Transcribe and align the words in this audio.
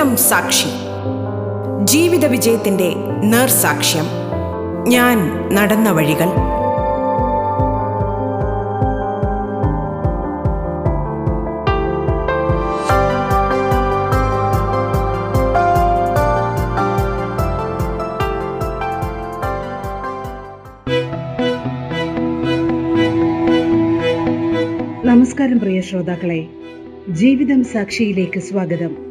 ജീവിതം 0.00 0.16
സാക്ഷി. 0.16 0.68
ജീവിത 1.84 2.26
വിജയത്തിന്റെ 2.26 2.94
നേർസാക്ഷ്യം 3.24 4.04
ഞാൻ 4.88 5.18
നടന്ന 5.52 5.90
വഴികൾ. 5.90 6.24
നമസ്കാരം 25.04 25.60
പ്രിയ 25.60 25.80
ശ്രോതാക്കളെ. 25.80 26.46
ജീവിതം 27.08 27.64
സാക്ഷിയിലേക്ക് 27.64 28.40
സ്വാഗതം. 28.40 29.09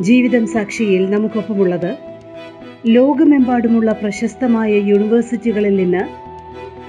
ജീവിതം 0.00 0.46
സാക്ഷിയിൽ 0.46 1.10
നമുക്കൊപ്പമുള്ളത് 1.10 1.90
ലോകമെമ്പാടുമുള്ള 2.86 3.92
പ്രശസ്തമായ 3.92 4.68
യൂണിവേഴ്സിറ്റികളിൽ 4.68 5.76
നിന്ന് 5.76 6.02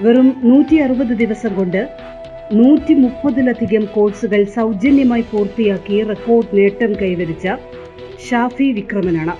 വെറും 0.04 0.28
നൂറ്റി 0.44 0.76
അറുപത് 0.76 1.14
ദിവസം 1.16 1.54
കൊണ്ട് 1.54 1.88
നൂറ്റി 2.52 2.94
മുപ്പതിലധികം 2.94 3.84
കോഴ്സുകൾ 3.94 4.44
സൗജന്യമായി 4.44 5.24
പൂർത്തിയാക്കി 5.30 6.02
റെക്കോർഡ് 6.02 6.56
നേട്ടം 6.58 6.92
കൈവരിച്ച 6.92 7.48
ഷാഫി 8.28 8.72
വിക്രമനാണ്. 8.72 9.36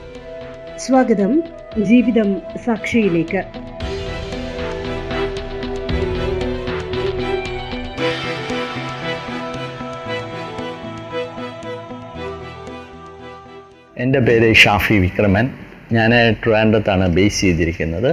സ്വാഗതം 0.78 1.42
ജീവിതം 1.82 2.36
സാക്ഷിയിലേക്ക്. 2.64 3.42
എന്റെ 14.02 14.20
പേര് 14.26 14.46
ഷാഫി 14.54 14.94
വിക്രമൻ. 14.98 15.46
ഞാൻ 15.96 16.10
ട്രാൻഡത്താണ് 16.44 17.06
ബേസ് 17.16 17.40
ചെയ്തിരിക്കുന്നത്. 17.40 18.08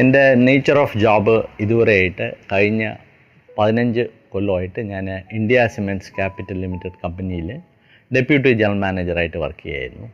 എന്റെ 0.00 0.22
നേച്ചർ 0.46 0.76
ഓഫ് 0.82 0.98
ജോബ് 0.98 1.34
ഇതുവരെയായിട്ട് 1.60 2.26
കഴിഞ്ഞ 2.52 2.82
പതിനഞ്ച് 3.58 4.02
കൊല്ലമായിട്ട് 4.32 4.80
ഞാൻ 4.92 5.06
ഇന്ത്യ 5.32 5.64
സിമെന്റ്സ് 5.76 6.12
ക്യാപിറ്റൽ 6.18 6.58
ലിമിറ്റഡ് 6.64 6.98
കമ്പനിയിൽ 7.04 7.48
ഡെപ്യൂട്ടി 8.16 8.52
ജനറൽ 8.52 8.78
മാനേജറായിട്ട് 8.84 9.38
വർക്ക് 9.44 9.64
ചെയ്യായിരുന്നു 9.66 10.08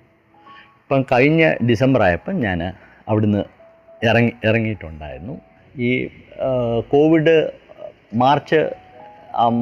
ഇപ്പം 0.83 1.03
കഴിഞ്ഞ 1.13 1.43
ഡിസംബർ 1.71 2.03
ആയപ്പം 2.03 2.37
ഞാൻ 2.47 2.61
അവിടുന്ന് 3.09 3.43
ഇറങ്ങി 4.07 4.33
ഇറങ്ങിയിട്ടുണ്ടായിരുന്നു. 4.45 5.37
ഈ 5.89 5.91
കോവിഡ് 6.95 7.37
മാർച്ച് 8.15 8.61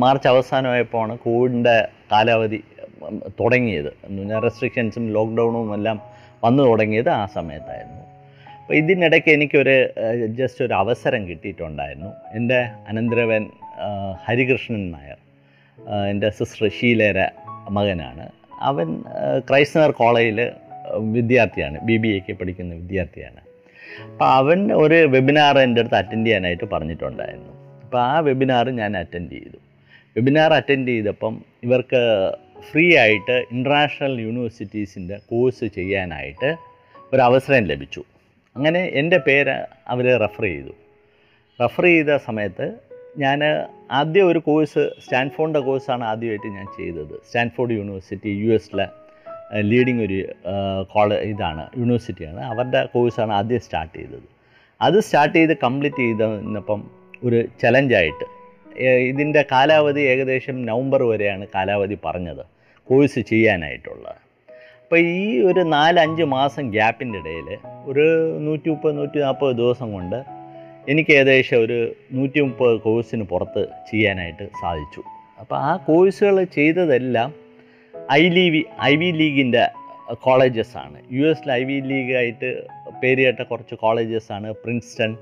മാർച്ച് 0.04 0.28
അവസാനമായപ്പോഴാണ് 0.28 1.19
കോവിഡിന്റെ 1.19 1.77
കാലാവധി 2.12 2.60
തുടങ്ങിയത്. 3.41 3.89
എന്ന് 4.05 4.19
പറഞ്ഞാൽ 4.19 4.41
റെസ്ട്രിക്ഷൻസും 4.41 5.12
ലോക്ക്ഡൗണും 5.12 5.75
എല്ലാം 5.75 6.01
വന്നു 6.45 6.62
തുടങ്ങിയത് 6.62 7.09
ആ 7.09 7.27
സമയത്തായിരുന്നു. 7.27 8.03
അപ്പോൾ 8.61 8.75
ഇതിനിടയ്ക്ക് 8.75 9.29
എനിക്കൊരു 9.29 9.89
ജസ്റ്റ് 10.39 10.65
ഒരു 10.65 10.75
അവസരം 10.75 11.29
കിട്ടിയിട്ടുണ്ടായിരുന്നു. 11.29 12.11
എന്റെ 12.33 12.61
അനന്തരവൻ 12.89 13.47
ഹരികൃഷ്ണൻ 14.25 14.91
നായർ 14.91 15.19
എന്റെ 16.11 16.31
സിസ്റ്റർ 16.31 16.71
ഷീലയുടെ 16.81 17.31
മകനാണ്. 17.71 18.31
അവൻ 18.61 19.03
ക്രൈസ്തവർ 19.49 19.91
കോളേജിൽ 19.91 20.51
വിദ്യാർത്ഥിയാണ്. 20.99 21.81
ബി 21.81 21.97
ബി 21.97 22.09
എക്ക് 22.09 22.33
പഠിക്കുന്ന 22.33 22.75
വിദ്യാർത്ഥിയാണ്. 22.75 23.41
അപ്പോൾ 24.12 24.29
അവൻ 24.41 24.73
ഒരു 24.73 24.95
വെബിനാർ 24.95 25.59
എന്റെ 25.59 25.81
അടുത്ത് 25.81 25.97
അറ്റൻഡ് 25.97 26.27
ചെയ്യാനായിട്ട് 26.27 26.65
പറഞ്ഞിട്ടുണ്ടായിരുന്നു. 26.73 27.53
അപ്പോൾ 27.84 28.01
ആ 28.01 28.19
വെബിനാർ 28.19 28.71
ഞാൻ 28.71 28.97
അറ്റൻഡ് 28.97 29.31
ചെയ്തു. 29.31 29.59
വെബിനാർ 30.17 30.53
അറ്റൻഡ് 30.53 30.89
ചെയ്തപ്പം 30.89 31.34
ഇവർക്ക് 31.62 32.03
ഫ്രീ 32.71 32.97
ആയിട്ട് 32.97 33.44
ഇന്റർനാഷണൽ 33.53 34.21
യൂണിവേഴ്സിറ്റീസിന്റെ 34.21 35.19
കോഴ്സ് 35.31 35.65
ചെയ്യാനായിട്ട് 35.65 36.56
ഒരു 37.12 37.21
അവസരം 37.21 37.65
ലഭിച്ചു. 37.65 38.05
അങ്ങനെ 38.56 38.84
എന്റെ 38.84 39.19
പേര് 39.19 39.56
അവർ 39.89 40.19
റെഫർ 40.19 40.43
ചെയ്തു. 40.43 40.75
റെഫർ 41.62 41.84
ചെയ്ത 41.84 42.16
സമയത്ത് 42.16 42.72
ഞാൻ 43.19 43.45
ആദ്യം 43.91 44.27
ഒരു 44.28 44.39
കോഴ്സ് 44.39 44.91
സ്റ്റാൻഫോർഡിന്റെ 45.05 45.61
കോഴ്സാണ് 45.61 46.05
ആദ്യമായിട്ട് 46.05 46.47
ഞാൻ 46.47 46.66
ചെയ്തത്. 46.77 47.15
സ്റ്റാൻഫോർഡ് 47.27 47.72
യൂണിവേഴ്സിറ്റി 47.72 48.28
യു 48.28 48.53
എസിലെ 48.55 48.87
ലീഡിങ് 49.61 50.03
ഒരു 50.03 50.28
കോളേജ് 50.93 51.28
ഇതാണ് 51.28 51.66
യൂണിവേഴ്സിറ്റിയാണ് 51.78 52.41
അവരുടെ 52.41 52.87
കോഴ്സാണ് 52.87 53.33
ആദ്യം 53.33 53.61
സ്റ്റാർട്ട് 53.61 53.99
ചെയ്തത്. 53.99 54.28
അത് 54.81 55.00
സ്റ്റാർട്ട് 55.00 55.37
ചെയ്ത് 55.39 55.56
കംപ്ലീറ്റ് 55.56 55.97
ചെയ്തപ്പം 55.97 56.91
ഒരു 57.25 57.45
ചലഞ്ചായിട്ട് 57.62 58.35
ഇതിന്റെ 58.81 59.47
കാലാവധി 59.53 60.00
ഏകദേശം 60.00 60.66
നവംബർ 60.66 61.03
വരെയാണ് 61.03 61.47
കാലാവധി 61.54 61.98
പറഞ്ഞത് 62.04 62.44
കോഴ്സ് 62.84 63.19
ചെയ്യാനായിട്ടുള്ളത് 63.19 64.26
അപ്പോൾ 64.82 64.98
ഈ 64.98 65.41
ഒരു 65.41 65.60
നാലഞ്ച് 65.60 66.22
മാസം 66.22 66.70
ഗ്യാപ്പിന്റെ 66.70 67.19
ഇടയിൽ 67.19 67.59
ഒരു 67.84 68.36
നൂറ്റി 68.41 68.69
മുപ്പത് 68.69 68.98
നൂറ്റി 68.98 69.19
നാൽപ്പത് 69.19 69.56
ദിവസം 69.56 69.92
കൊണ്ട് 69.92 70.25
എനിക്ക് 70.88 71.10
ഏകദേശം 71.10 71.56
ഒരു 71.56 71.94
നൂറ്റി 72.12 72.41
മുപ്പത് 72.41 72.81
കോഴ്സിന് 72.81 73.25
പുറത്ത് 73.25 73.69
ചെയ്യാനായിട്ട് 73.91 74.48
സാധിച്ചു. 74.62 75.03
അപ്പോൾ 75.41 75.56
ആ 75.56 75.76
കോഴ്സുകൾ 75.76 76.44
ചെയ്തതെല്ലാം 76.44 77.34
ഐ 78.12 78.28
ലീവി 78.28 78.65
ഐ 78.82 78.97
വി 78.97 79.04
ലീഗിന്റെ 79.04 79.69
കോളേജസ് 80.15 80.76
ആണ്. 80.76 80.98
യു 81.10 81.26
എസിൽ 81.26 81.53
ഐ 81.53 81.65
വി 81.65 81.81
ലീഗായിട്ട് 81.81 82.66
പേര് 83.03 83.22
കേട്ട 83.22 83.42
കുറച്ച് 83.42 83.75
കോളേജസ് 83.75 84.32
ആണ് 84.32 84.53
പ്രിൻസ്റ്റൺ 84.53 85.16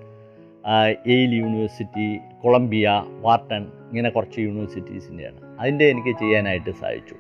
എയിൽ 1.07 1.35
യൂണിവേഴ്സിറ്റി 1.35 2.19
കൊളംബിയ 2.43 3.05
വാർട്ടൺ 3.21 3.63
ഇങ്ങനെ 3.63 4.11
കുറച്ച് 4.11 4.41
യൂണിവേഴ്സിറ്റീസിന്റെയാണ്. 4.41 5.61
അതിന്റെ 5.61 5.85
എനിക്ക് 5.85 6.19
ചെയ്യാനായിട്ട് 6.19 6.71
സാധിച്ചു. 6.71 7.15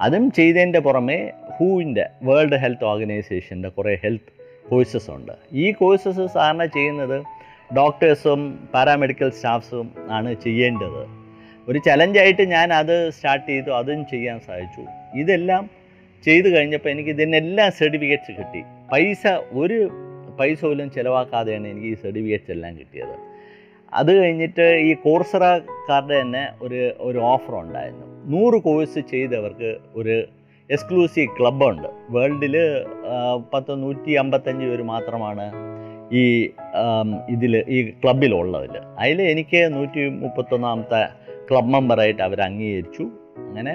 അതും 0.00 0.30
ചെയ്തതിന്റെ 0.30 0.78
പുറമെ 0.78 1.32
ഹൂവിന്റെ 1.56 2.08
വേൾഡ് 2.22 2.56
ഹെൽത്ത് 2.56 2.84
ഓർഗനൈസേഷന്റെ 2.84 3.68
കുറേ 3.68 3.94
ഹെൽത്ത് 3.94 4.32
കോഴ്സസ് 4.70 5.10
ഉണ്ട്. 5.10 5.32
ഈ 5.52 5.72
കോഴ്സസ് 5.72 6.26
സാധാരണ 6.26 6.64
ചെയ്യുന്നത് 6.64 7.24
ഡോക്ടേഴ്സും 7.76 8.68
പാരാമെഡിക്കൽ 8.74 9.30
സ്റ്റാഫ്സും 9.30 9.94
ആണ് 10.10 10.34
ചെയ്യേണ്ടത്. 10.34 11.06
ഒരു 11.68 11.78
ചലഞ്ചായിട്ട് 11.86 12.42
ഞാൻ 12.42 12.72
അത് 12.72 13.10
സ്റ്റാർട്ട് 13.10 13.46
ചെയ്തു 13.46 13.70
അതും 13.70 14.06
ചെയ്യാൻ 14.06 14.40
സാധിച്ചു. 14.40 14.86
ഇതെല്ലാം 15.18 15.70
ചെയ്തു 16.24 16.48
കഴിഞ്ഞപ്പോൾ 16.48 16.88
എനിക്ക് 16.88 17.10
ഇതിനെല്ലാം 17.10 17.72
സർട്ടിഫിക്കറ്റ്സ് 17.72 18.38
കിട്ടി. 18.38 18.62
പൈസ 18.92 19.26
ഒരു 19.52 19.90
പൈസ 20.38 20.64
പോലും 20.64 20.90
ചിലവാക്കാതെയാണ് 20.90 21.68
എനിക്ക് 21.68 21.86
ഈ 21.86 21.94
സർട്ടിഫിക്കറ്റ്സ് 21.94 22.50
എല്ലാം 22.50 22.78
കിട്ടിയത്. 22.78 23.16
അത് 23.94 24.10
കഴിഞ്ഞിട്ട് 24.18 24.66
ഈ 24.88 24.94
കോഴ്സറക്കാരുടെ 24.94 26.20
തന്നെ 26.20 26.48
ഒരു 26.62 26.80
ഒരു 27.00 27.18
ഓഫർ 27.18 27.54
ഉണ്ടായിരുന്നു. 27.54 28.06
നൂറ് 28.24 28.58
കോഴ്സ് 28.62 28.98
ചെയ്തവർക്ക് 28.98 29.76
ഒരു 29.94 30.16
എക്സ്ക്ലൂസീവ് 30.70 31.28
ക്ലബ്ബുണ്ട് 31.40 31.88
വേൾഡിൽ 32.10 32.56
പത്ത് 33.52 33.82
നൂറ്റി 33.82 34.12
അമ്പത്തഞ്ച് 34.12 34.64
പേര് 34.64 34.82
മാത്രമാണ് 34.82 35.46
ഈ 36.12 36.22
ഇതിൽ 37.28 37.64
ഈ 37.68 37.78
ക്ലബിലുള്ളതിൽ 37.90 38.74
അതിൽ 38.98 39.22
എനിക്ക് 39.22 39.60
നൂറ്റി 39.76 40.02
മുപ്പത്തൊന്നാമത്തെ 40.08 41.02
ക്ലബ് 41.50 41.72
മെമ്പറായിട്ട് 41.74 42.22
അവർ 42.22 42.40
അംഗീകരിച്ചു 42.40 43.04
അങ്ങനെ 43.48 43.74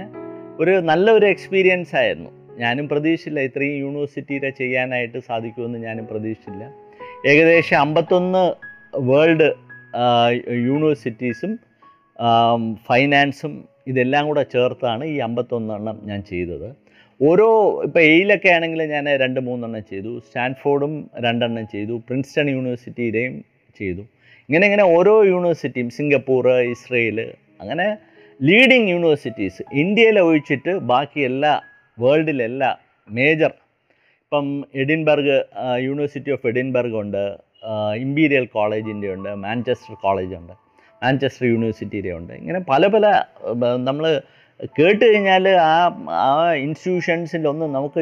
ഒരു 0.60 0.74
നല്ലൊരു 0.90 1.26
എക്സ്പീരിയൻസ് 1.26 1.96
ആയിരുന്നു. 1.96 2.32
ഞാനും 2.64 2.86
പ്രതീക്ഷിച്ചില്ല 2.92 3.40
ഇത്രയും 3.48 3.78
യൂണിവേഴ്സിറ്റിയിലെ 3.84 4.50
ചെയ്യാനായിട്ട് 4.60 5.20
സാധിക്കുമെന്ന് 5.30 5.80
ഞാനും 5.88 6.06
പ്രതീക്ഷിച്ചില്ല. 6.12 6.64
ഏകദേശം 7.32 7.78
അമ്പത്തൊന്ന് 7.86 8.44
വേൾഡ് 9.10 9.50
യൂണിവേഴ്സിറ്റീസും 10.68 11.52
ഫൈനാൻസും 12.88 13.54
ഇതെല്ലാം 13.92 14.24
കൂടെ 14.30 14.44
ചേർത്താണ് 14.54 15.04
ഈ 15.14 15.18
അമ്പത്തൊന്നെണ്ണം 15.28 15.98
ഞാൻ 16.10 16.20
ചെയ്തത്. 16.32 16.70
ഓരോ 17.20 17.48
ഇപ്പോൾ 17.86 18.02
എയിലൊക്കെ 18.12 18.50
ആണെങ്കിൽ 18.50 18.82
ഞാൻ 18.92 19.06
രണ്ട് 19.24 19.40
മൂന്നെണ്ണം 19.48 19.84
ചെയ്തു. 19.92 20.12
സ്റ്റാൻഫോർഡും 20.28 20.94
രണ്ടെണ്ണം 21.26 21.66
ചെയ്തു. 21.74 21.96
പ്രിൻസ്റ്റൺ 22.08 22.48
യൂണിവേഴ്സിറ്റിയുടെയും 22.56 23.36
ചെയ്തു. 23.80 24.04
ഇങ്ങനെ 24.50 24.66
ഇങ്ങനെ 24.69 24.86
ഓരോ 24.98 25.14
യൂണിവേഴ്സിറ്റിയും 25.34 25.90
സിംഗപ്പൂർ 25.98 26.46
ഇസ്രയേൽ 26.75 27.19
അങ്ങനെ 27.62 27.88
ലീഡിങ് 28.40 28.90
യൂണിവേഴ്സിറ്റീസ് 28.94 29.62
ഇന്ത്യയിൽ 29.81 30.18
ഒഴിച്ചിട്ട് 30.28 30.74
ബാക്കി 30.92 31.22
എല്ലാ 31.31 31.54
വേൾഡിലെല്ലാ 32.03 32.71
മേജർ. 33.18 33.53
ഇപ്പം 34.24 34.48
എഡിൻബർഗ് 34.81 35.38
യൂണിവേഴ്സിറ്റി 35.86 36.31
ഓഫ് 36.36 36.48
എഡിൻബർഗ് 36.51 36.98
ഉണ്ട് 37.03 37.24
ഇമ്പീരിയൽ 38.03 38.45
കോളേജിന്റെ 38.57 39.09
ഉണ്ട് 39.15 39.31
മാഞ്ചസ്റ്റർ 39.45 39.95
കോളേജ് 40.06 40.36
ഉണ്ട് 40.42 40.53
മാഞ്ചസ്റ്റർ 41.03 41.45
യൂണിവേഴ്സിറ്റിയുടെ 41.51 42.12
ഉണ്ട്. 42.19 42.33
ഇങ്ങനെ 42.42 42.59
പല 42.71 42.88
പല 42.94 43.06
നമ്മൾ 43.88 44.06
കേട്ട് 44.77 45.03
കഴിഞ്ഞാൽ 45.03 45.45
ആ 45.68 45.75
ആ 46.24 46.27
ഇൻസ്റ്റിറ്റ്യൂഷൻസിലൊന്നും 46.65 47.69
നമുക്ക് 47.77 48.01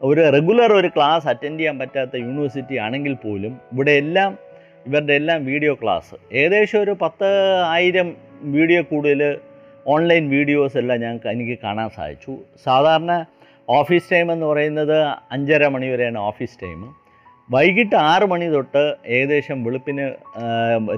ഒരു 0.00 0.22
റെഗുലർ 0.36 0.70
ഒരു 0.80 0.88
ക്ലാസ് 0.96 1.26
അറ്റൻഡ് 1.32 1.58
ചെയ്യാൻ 1.60 1.76
പറ്റാത്ത 1.82 2.14
യൂണിവേഴ്സിറ്റി 2.24 2.76
ആണെങ്കിൽ 2.86 3.14
പോലും 3.24 3.52
ഇവിടെ 3.74 3.92
എല്ലാം 4.02 4.30
ഇവരുടെ 4.88 5.14
എല്ലാം 5.20 5.38
വീഡിയോ 5.50 5.72
ക്ലാസ് 5.82 6.14
ഏകദേശം 6.40 6.78
ഒരു 6.84 6.94
പത്ത് 7.02 7.28
ആയിരം 7.74 8.08
വീഡിയോ 8.56 8.80
കൂടുതൽ 8.90 9.22
ഓൺലൈൻ 9.94 10.24
വീഡിയോസ് 10.34 10.76
എല്ലാം 10.82 10.98
ഞങ്ങൾക്ക് 11.04 11.28
എനിക്ക് 11.34 11.56
കാണാൻ 11.64 11.88
സാധിച്ചു. 11.96 12.32
സാധാരണ 12.66 13.12
ഓഫീസ് 13.68 14.10
ടൈം 14.12 14.32
എന്ന് 14.32 14.46
പറയുന്നത് 14.46 14.98
അഞ്ചര 15.32 15.66
മണി 15.66 15.86
വരെയാണ് 15.86 16.18
ഓഫീസ് 16.18 16.58
ടൈം. 16.62 16.80
വൈകിട്ട് 17.50 17.96
ആറ് 17.96 18.26
മണി 18.32 18.46
തൊട്ട് 18.46 18.82
ഏകദേശം 19.06 19.64
വെളുപ്പിന് 19.64 20.04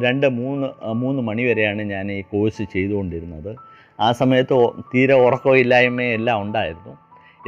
രണ്ട് 0.04 0.26
മൂന്ന് 0.26 0.68
മൂന്ന് 1.02 1.22
മണി 1.22 1.42
വരെയാണ് 1.42 1.82
ഞാൻ 1.82 2.12
ഈ 2.12 2.20
കോഴ്സ് 2.20 2.62
ചെയ്തുകൊണ്ടിരുന്നത്. 2.72 3.56
ആ 4.00 4.12
സമയത്ത് 4.12 4.56
തീരെ 4.94 5.14
ഉറക്കമില്ലായ്മയും 5.14 6.14
എല്ലാം 6.18 6.42
ഉണ്ടായിരുന്നു. 6.42 6.98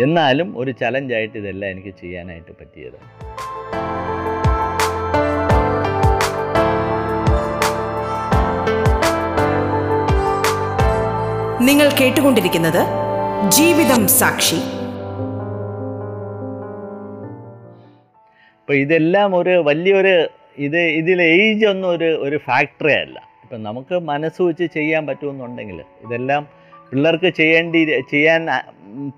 എന്നാലും 0.02 0.58
ഒരു 0.58 0.70
ചലഞ്ചായിട്ട് 0.70 1.38
ഇതെല്ലാം 1.38 1.70
എനിക്ക് 1.70 1.94
ചെയ്യാനായിട്ട് 2.00 2.52
പറ്റിയത്. 2.60 2.98
നിങ്ങൾ 11.68 11.88
കേട്ടുകൊണ്ടിരിക്കുന്നത് 12.00 12.82
ജീവിതം 13.50 14.08
സാക്ഷി. 14.08 14.77
അപ്പോൾ 18.68 18.78
ഇതെല്ലാം 18.84 19.30
ഒരു 19.36 19.52
വലിയൊരു 19.66 20.10
ഇത് 20.64 20.80
ഇതിൽ 20.96 21.18
ഏജ് 21.34 21.64
ഒന്നും 21.70 21.86
ഒരു 21.94 22.08
ഒരു 22.24 22.36
ഫാക്ടറി 22.46 22.92
അല്ല. 23.04 23.18
ഇപ്പം 23.44 23.60
നമുക്ക് 23.66 23.96
മനസ്സ് 24.10 24.40
വെച്ച് 24.48 24.66
ചെയ്യാൻ 24.74 25.02
പറ്റുമെന്നുണ്ടെങ്കിൽ 25.10 25.78
ഇതെല്ലാം 26.04 26.42
പിള്ളേർക്ക് 26.90 27.30
ചെയ്യേണ്ടി 27.38 27.80
ചെയ്യാൻ 28.12 28.42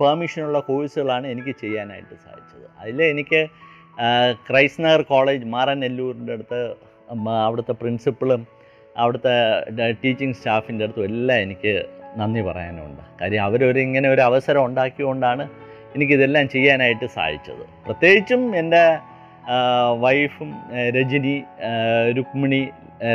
പെർമിഷനുള്ള 0.03 0.61
കോഴ്സുകളാണ് 0.69 1.27
എനിക്ക് 1.35 1.55
ചെയ്യാനായിട്ട് 1.63 2.15
സാധിച്ചത്. 2.27 2.69
അതിൽ 2.81 3.03
എനിക്ക് 3.11 3.41
ക്രൈസ്നഗർ 4.49 5.05
കോളേജ് 5.13 5.51
മാറനെല്ലൂരിന്റെ 5.57 6.37
അടുത്ത് 6.39 6.63
അവിടുത്തെ 7.49 7.77
പ്രിൻസിപ്പളും 7.83 8.45
അവിടുത്തെ 8.97 9.37
ടീച്ചിങ് 10.05 10.39
സ്റ്റാഫിന്റെ 10.41 10.87
അടുത്തും 10.89 11.09
എല്ലാം 11.11 11.39
എനിക്ക് 11.49 11.75
നന്ദി 12.23 12.45
പറയാനുണ്ട്. 12.53 13.05
കാര്യം 13.21 13.45
അവരൊരു 13.51 13.81
ഇങ്ങനെ 13.89 14.09
ഒരു 14.15 14.25
അവസരം 14.31 14.63
ഉണ്ടാക്കിയുകൊണ്ടാണ് 14.71 15.47
എനിക്കിതെല്ലാം 15.97 16.47
ചെയ്യാനായിട്ട് 16.57 17.07
സാധിച്ചത്. 17.21 17.65
പ്രത്യേകിച്ചും 17.87 18.43
എന്റെ 18.63 18.85
വൈഫും 20.03 20.51
രജനി 20.97 21.37
രുക്മിണി 22.19 22.63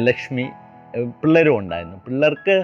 ലക്ഷ്മി 0.07 0.45
പിള്ളേരും 1.21 1.55
ഉണ്ടായിരുന്നു. 1.61 1.97
പിള്ളേർക്ക് 2.05 2.55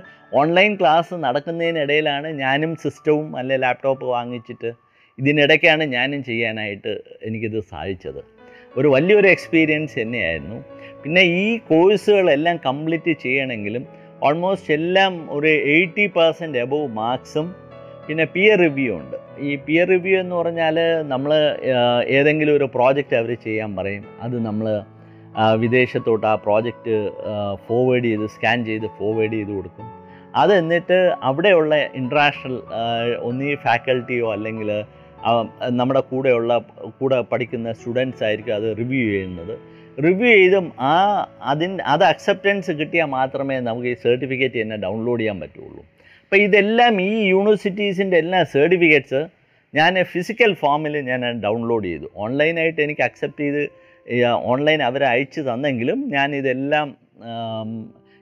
ഓൺലൈൻ 0.41 0.71
ക്ലാസ് 0.79 1.13
നടക്കുന്നതിനിടയിലാണ് 1.25 2.27
ഞാനും 2.44 2.71
സിസ്റ്റവും 2.83 3.27
അല്ലെ 3.39 3.56
ലാപ്ടോപ്പ് 3.63 4.06
വാങ്ങിച്ചിട്ട് 4.15 4.69
ഇതിനിടയ്ക്കാണ് 5.18 5.83
ഞാനും 5.95 6.21
ചെയ്യാനായിട്ട് 6.29 6.94
എനിക്കിത് 7.27 7.59
സാധിച്ചത്. 7.71 8.21
ഒരു 8.77 8.88
വലിയൊരു 8.95 9.27
എക്സ്പീരിയൻസ് 9.35 9.95
തന്നെയായിരുന്നു. 10.01 10.59
പിന്നെ 11.03 11.23
ഈ 11.41 11.45
കോഴ്സുകളെല്ലാം 11.71 12.57
കംപ്ലീറ്റ് 12.68 13.13
ചെയ്യണമെങ്കിലും 13.23 13.83
ഓൾമോസ്റ്റ് 14.27 14.73
എല്ലാം 14.79 15.13
ഒരു 15.38 15.50
എയ്റ്റി 15.75 16.06
പെർസെന്റ് 16.18 16.59
എബവ് 16.65 16.88
മാർക്സും 17.01 17.47
പിന്നെ 18.07 18.25
പിയർ 18.36 18.57
റിവ്യൂ 18.65 18.92
ഉണ്ട്. 19.00 19.18
ഈ 19.48 19.51
പിയർ 19.65 19.86
റിവ്യൂ 19.94 20.15
എന്ന് 20.24 20.36
പറഞ്ഞാൽ 20.39 20.77
നമ്മൾ 21.12 21.31
ഏതെങ്കിലും 22.18 22.53
ഒരു 22.59 22.68
പ്രോജക്റ്റ് 22.75 23.15
അവർ 23.19 23.31
ചെയ്യാൻ 23.45 23.71
പറയും. 23.80 24.06
അത് 24.25 24.36
നമ്മൾ 24.48 24.68
വിദേശത്തോട്ട് 25.63 26.25
ആ 26.31 26.36
പ്രോജക്റ്റ് 26.45 26.95
ഫോർവേഡ് 27.68 28.07
ചെയ്ത് 28.12 28.25
സ്കാൻ 28.36 28.57
ചെയ്ത് 28.69 28.88
ഫോർവേഡ് 28.98 29.36
ചെയ്ത് 29.38 29.51
കൊടുക്കും. 29.57 29.88
അത് 30.42 30.51
എന്നിട്ട് 30.62 30.98
അവിടെയുള്ള 31.30 31.75
ഇന്റർനാഷണൽ 32.00 32.57
ഒന്നീ 33.30 33.51
ഫാക്കൽറ്റിയോ 33.65 34.27
അല്ലെങ്കിൽ 34.36 34.71
നമ്മുടെ 35.80 36.01
കൂടെയുള്ള 36.12 36.51
കൂടെ 37.00 37.18
പഠിക്കുന്ന 37.31 37.74
സ്റ്റുഡൻസ് 37.80 38.24
ആയിരിക്കും 38.27 38.56
അത് 38.59 38.68
റിവ്യൂ 38.81 39.04
ചെയ്യുന്നത്. 39.12 39.54
റിവ്യൂ 40.06 40.30
ചെയ്തും 40.38 40.65
ആ 40.92 40.94
അതിൻ 41.51 41.71
അത് 41.94 42.04
അക്സെപ്റ്റൻസ് 42.12 42.71
കിട്ടിയാൽ 42.80 43.09
മാത്രമേ 43.18 43.56
നമുക്ക് 43.69 43.89
ഈ 43.94 43.97
സർട്ടിഫിക്കറ്റ് 44.06 44.57
തന്നെ 44.62 44.77
ഡൗൺലോഡ് 44.86 45.21
ചെയ്യാൻ 45.21 45.39
പറ്റുള്ളൂ. 45.44 45.81
അപ്പോൾ 46.31 46.44
ഇതെല്ലാം 46.48 46.94
ഈ 47.06 47.13
യൂണിവേഴ്സിറ്റീസിന്റെ 47.30 48.16
എല്ലാ 48.24 48.39
സർട്ടിഫിക്കറ്റ്സ് 48.51 49.19
ഞാൻ 49.74 49.98
ഫിസിക്കൽ 50.12 50.51
ഫോമിൽ 50.62 50.94
ഞാൻ 51.10 51.22
ഡൗൺലോഡ് 51.45 51.88
ചെയ്തു. 51.92 52.07
ഓൺലൈനായിട്ട് 52.24 52.80
എനിക്ക് 52.86 53.04
അക്സെപ്റ്റ് 53.07 53.42
ചെയ്ത് 53.45 53.63
ഓൺലൈൻ 54.51 54.81
അവർ 54.88 55.04
അയച്ചു 55.10 55.42
തന്നെങ്കിലും 55.50 56.00
ഞാൻ 56.13 56.30
ഇതെല്ലാം 56.39 56.88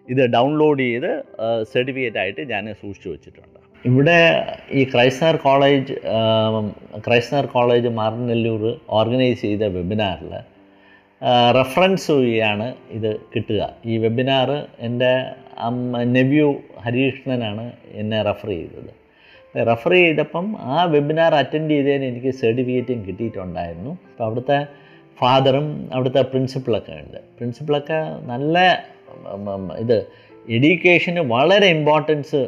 ഇത് 0.07 0.23
ഡൗൺലോഡ് 0.35 0.87
ചെയ്ത് 0.89 1.11
സർട്ടിഫിക്കറ്റ് 1.73 2.19
ആയിട്ട് 2.23 2.41
ഞാൻ 2.53 2.63
സൂക്ഷിച്ചു 2.81 3.09
വെച്ചിട്ടുണ്ട്. 3.13 3.59
ഇവിടെ 3.89 4.17
ഈ 4.79 4.83
Kraisthar 4.93 5.37
college 5.47 5.97
Kraisthar 7.07 7.47
college 7.55 7.91
Maranallur 8.01 8.65
organise 9.01 9.41
ചെയ്ത 9.47 9.63
വെബിനാറിൽ 9.77 10.33
റെഫറൻസ് 11.57 12.11
വഴിയാണ് 12.17 12.67
ഇത് 12.97 13.09
കിട്ടുക. 13.33 13.61
ഈ 13.91 13.95
വെബിനാർ 14.03 14.49
എന്റെ 14.87 15.11
നെവ്യൂ 16.17 16.47
ഹരികൃഷ്ണനാണ് 16.83 17.65
എന്നെ 18.01 18.19
റെഫർ 18.29 18.49
ചെയ്തത്. 18.49 18.91
റെഫർ 19.69 19.93
ചെയ്തപ്പം 20.01 20.45
ആ 20.73 20.77
വെബിനാർ 20.93 21.33
അറ്റൻഡ് 21.41 21.71
ചെയ്തതിന് 21.75 22.05
എനിക്ക് 22.11 22.31
സർട്ടിഫിക്കറ്റും 22.41 22.99
കിട്ടിയിട്ടുണ്ടായിരുന്നു. 23.07 23.91
അപ്പോൾ 24.11 24.25
അവിടുത്തെ 24.27 24.59
ഫാദറും 25.21 25.67
അവിടുത്തെ 25.95 26.21
പ്രിൻസിപ്പളൊക്കെ 26.31 26.93
ഉണ്ട്. 27.03 27.19
പ്രിൻസിപ്പളൊക്കെ 27.37 27.99
നല്ല 28.31 28.57
ഇത് 29.83 29.97
എഡ്യൂക്കേഷന് 30.57 31.21
വളരെ 31.35 31.67
ഇമ്പോർട്ടൻസ് 31.77 32.41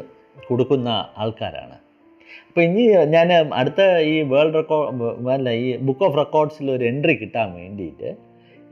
കൊടുക്കുന്ന 0.48 0.88
ആൾക്കാരാണ്. 1.22 1.76
അപ്പോൾ 2.48 2.62
ഇനി 2.68 2.82
ഞാൻ 3.14 3.28
അടുത്ത 3.60 3.82
ഈ 4.12 4.14
വേൾഡ് 4.32 4.58
റെക്കോർഡ് 4.60 5.30
അല്ല 5.36 5.50
ഈ 5.64 5.66
ബുക്ക് 5.88 6.04
ഓഫ് 6.08 6.16
റെക്കോർഡ്സിൽ 6.22 6.66
ഒരു 6.76 6.84
എൻട്രി 6.90 7.14
കിട്ടാൻ 7.22 7.48
വേണ്ടിയിട്ട് 7.60 8.10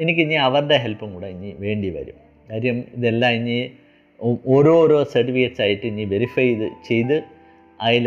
എനിക്ക് 0.03 0.23
ഇനി 0.27 0.37
അവരുടെ 0.49 0.77
ഹെൽപ്പും 0.85 1.11
കൂടെ 1.15 1.29
ഇനി 1.37 1.51
വേണ്ടി 1.65 1.89
വരും. 1.97 2.19
കാര്യം 2.51 2.77
ഇതെല്ലാം 2.99 3.33
ഇനി 3.39 3.57
ഓരോരോ 4.55 4.99
സർട്ടിഫിക്കറ്റ്സ് 5.15 5.63
ആയിട്ട് 5.67 5.85
ഇനി 5.91 6.05
വെരിഫൈ 6.15 6.47
ചെയ്ത് 6.49 6.67
ചെയ്ത് 6.89 7.17
അതിൽ 7.87 8.07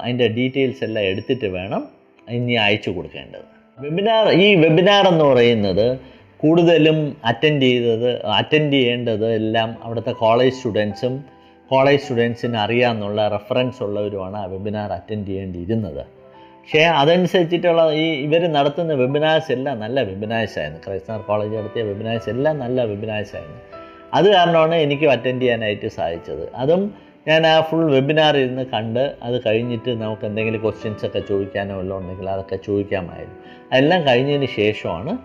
അതിന്റെ 0.00 0.26
ഡീറ്റെയിൽസ് 0.38 0.82
എല്ലാം 0.86 1.04
എടുത്തിട്ട് 1.10 1.48
വേണം 1.58 1.82
ഇനി 2.36 2.54
അയച്ചു 2.64 2.90
കൊടുക്കേണ്ടത്. 2.96 3.46
വെബിനാർ 3.78 4.26
ഈ 4.44 4.46
വെബിനാർ 4.64 5.04
എന്ന് 5.12 5.26
പറയുന്നത് 5.32 5.86
കൂടുതലും 6.42 6.98
അറ്റൻഡ് 7.30 7.66
ചെയ്തത് 7.70 8.10
അറ്റൻഡ് 8.40 8.76
ചെയ്യേണ്ടത് 8.76 9.26
എല്ലാം 9.40 9.70
അവിടുത്തെ 9.84 10.12
കോളേജ് 10.24 10.54
സ്റ്റുഡൻസും 10.58 11.14
കോളേജ് 11.70 12.02
സ്റ്റുഡൻസിന് 12.04 12.58
അറിയാമെന്നുള്ള 12.64 13.20
റെഫറൻസ് 13.34 13.80
ഉള്ളവരുമാണ് 13.86 14.36
ആ 14.42 14.46
വെബിനാർ 14.54 14.90
അറ്റൻഡ് 14.98 15.28
ചെയ്യേണ്ടിയിരുന്നത്. 15.30 16.02
പക്ഷേ 16.60 16.82
അതനുസരിച്ചിട്ടുള്ള 16.82 17.92
ഈ 17.92 18.06
ഇവർ 18.26 18.42
നടത്തുന്ന 18.52 18.92
വെബിനാഴ്സ് 18.92 19.52
എല്ലാം 19.52 19.80
നല്ല 19.80 20.02
വെബിനാഴ്സ് 20.02 20.58
ആയിരുന്നു. 20.58 20.80
ക്രൈസ്തവർ 20.86 21.20
കോളേജ് 21.20 21.54
നടത്തിയ 21.54 21.82
വെബിനാഴ്സ് 21.82 22.30
എല്ലാം 22.30 22.58
നല്ല 22.58 22.84
വെബിനാഴ്സ് 22.84 23.36
ആയിരുന്നു. 23.36 23.60
അത് 24.14 24.32
കാരണമാണ് 24.32 24.74
എനിക്ക് 24.74 25.06
അറ്റൻഡ് 25.06 25.42
ചെയ്യാനായിട്ട് 25.42 25.88
സാധിച്ചത്. 25.88 26.54
അതും 26.54 26.94
ഞാൻ 27.28 27.46
ആ 27.46 27.60
ഫുൾ 27.60 27.90
വെബിനാർ 27.90 28.36
ഇരുന്ന് 28.36 28.66
കണ്ട് 28.66 29.16
അത് 29.22 29.42
കഴിഞ്ഞിട്ട് 29.46 29.90
നമുക്ക് 29.90 30.24
എന്തെങ്കിലും 30.26 30.60
ക്വസ്റ്റ്യൻസ് 30.60 31.06
ഒക്കെ 31.06 31.20
ചോദിക്കാനോ 31.20 31.78
വല്ലതും 31.78 31.98
ഉണ്ടെങ്കിൽ 31.98 32.30
അതൊക്കെ 32.30 32.56
ചോദിക്കാമായിരുന്നു. 32.56 33.36
അതെല്ലാം 33.72 34.06
കഴിഞ്ഞതിന് 34.06 34.48
ശേഷമാണ് 34.56 35.18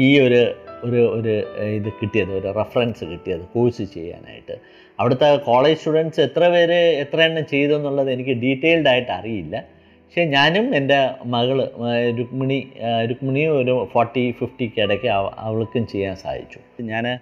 ഈ 0.00 0.20
ഒരു 0.20 0.54
ഒരു 0.84 1.00
ഒരു 1.16 1.34
ഇത് 1.76 1.88
കിട്ടിയത് 2.02 2.32
ഒരു 2.38 2.48
റെഫറൻസ് 2.58 3.04
കിട്ടിയത് 3.04 3.40
കോഴ്സ് 3.40 3.82
ചെയ്യാനായിട്ട്. 3.82 4.52
അവിടുത്തെ 5.00 5.36
കോളേജ് 5.36 5.78
സ്റ്റുഡൻസ് 5.78 6.20
എത്ര 6.20 6.48
പേര് 6.48 6.80
എത്ര 7.02 7.20
എണ്ണം 7.20 7.46
ചെയ്തു 7.46 7.72
എന്നുള്ളത് 7.72 8.10
എനിക്ക് 8.10 8.30
ഡീറ്റെയിൽഡായിട്ട് 8.30 9.12
അറിയില്ല. 9.12 9.64
പക്ഷേ 10.12 10.24
ഞാനും 10.24 10.74
എന്റെ 10.76 11.10
മകൾ 11.24 11.58
രുക്മിണി 12.18 12.72
രുക്മിണി 13.10 13.46
ഒരു 13.46 13.88
ഫോർട്ടി 13.92 14.34
ഫിഫ്റ്റിക്ക് 14.40 14.80
ഇടയ്ക്ക് 14.80 15.08
അവൾക്കും 15.38 15.86
ചെയ്യാൻ 15.86 16.16
സാധിച്ചു 16.16 16.82
ഞാൻ 16.82 17.18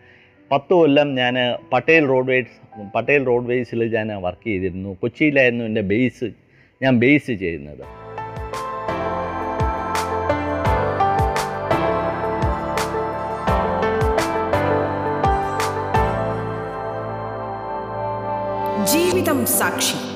പത്ത് 0.53 0.73
കൊല്ലം 0.73 1.15
ഞാൻ 1.15 1.35
പട്ടേൽ 1.73 2.07
റോഡ്വേസ് 2.07 2.57
പട്ടേൽ 2.95 3.23
റോഡ്വേസിൽ 3.27 3.95
ഞാൻ 3.95 4.11
വർക്ക് 4.23 4.47
ചെയ്തിരുന്നു. 4.47 4.97
കൊച്ചിയിലായിരുന്നു 5.01 5.65
എന്റെ 5.65 5.81
ബേസ് 5.81 6.31
ഞാൻ 6.83 6.99
ബേസ് 6.99 7.33
ചെയ്യുന്നത്. 7.33 7.85
ജീവിതം 18.93 19.47
സാക്ഷി. 19.47 20.10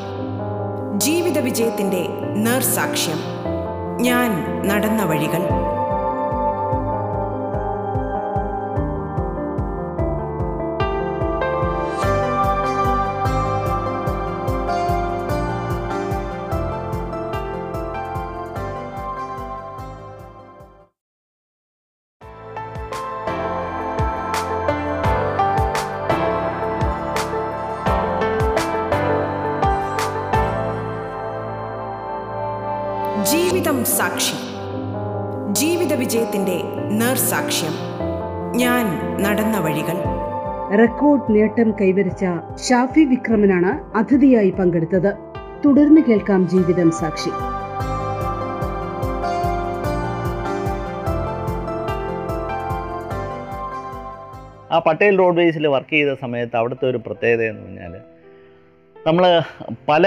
ജീവിത 1.34 1.44
വിജയത്തിന്റെ 1.44 2.08
നേർസാക്ഷ്യം. 2.36 3.16
ഞാൻ 4.00 4.30
നടന്ന 4.66 5.04
വഴികൾ. 5.04 5.73
ജീവിത 35.52 35.94
വിജയത്തിന്റെ 35.94 36.62
നേർസാക്ഷ്യം. 36.90 37.72
ഞാൻ 38.56 39.16
നടന്ന 39.22 39.58
വഴികൾ. 39.58 39.96
റെക്കോർഡ് 40.78 41.34
നേട്ടം 41.34 41.70
കൈവരിച്ച 41.70 42.24
ഷാഫി 42.68 43.00
വിക്രമനാണ് 43.00 43.96
അതിഥിയായി 43.96 44.50
പങ്കെടുത്തത്. 44.50 45.14
തുടർന്ന് 45.64 46.00
കേൾക്കാം 46.00 46.48
ജീവിതം 46.48 46.90
സാക്ഷി. 46.90 47.30
ആ 54.72 54.78
പട്ടേൽ 54.78 55.18
റോഡ്വേസിൽ 55.18 55.66
വർക്ക് 55.66 55.92
ചെയ്ത 55.92 56.16
സമയത്ത് 56.20 56.56
അവിടുത്തെ 56.56 56.90
ഒരു 56.90 57.00
പ്രത്യേകത 57.06 57.42
എന്ന് 57.42 57.62
പറഞ്ഞാൽ 57.62 58.00
നമ്മൾ 59.06 59.42
പല 59.88 60.06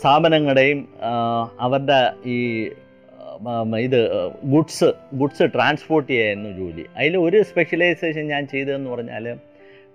സ്ഥാപനങ്ങളുടെയും 0.00 0.88
അവരുടെ 1.60 2.28
ഈ 2.28 2.68
ഇത് 3.78 4.00
ഗുഡ്സ് 4.44 4.88
ഗുഡ്സ് 5.14 5.44
ട്രാൻസ്പോർട്ട് 5.54 6.10
ചെയ്യായിരുന്നു 6.10 6.50
ജോലി. 6.58 6.84
അതിൽ 6.96 7.16
ഒരു 7.16 7.38
സ്പെഷ്യലൈസേഷൻ 7.42 8.24
ഞാൻ 8.26 8.46
ചെയ്തതെന്ന് 8.46 8.90
പറഞ്ഞാൽ 8.90 9.26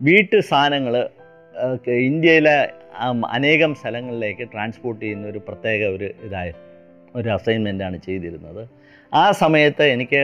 വീട്ടു 0.01 0.39
സാധനങ്ങൾ 0.39 0.95
ഇന്ത്യയിലെ 1.87 2.55
അനേകം 3.31 3.75
സ്ഥലങ്ങളിലേക്ക് 3.75 4.45
ട്രാൻസ്പോർട്ട് 4.53 5.01
ചെയ്യുന്ന 5.05 5.27
ഒരു 5.27 5.41
പ്രത്യേക 5.47 5.81
ഒരു 5.95 6.07
ഇതായ 6.23 6.51
ഒരു 7.15 7.29
അസൈൻമെന്റാണ് 7.29 7.97
ചെയ്തിരുന്നത്. 8.05 8.61
ആ 9.13 9.31
സമയത്ത് 9.31 9.83
എനിക്ക് 9.83 10.21